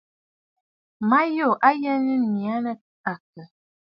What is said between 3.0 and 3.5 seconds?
àkə̀?